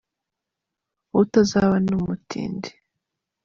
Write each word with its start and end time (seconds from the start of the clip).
Utazaba 1.21 1.75
umutindi. 1.99 2.69